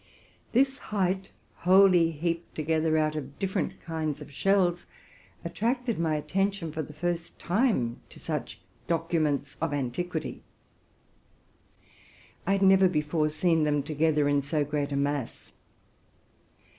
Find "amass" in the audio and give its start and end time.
14.91-15.53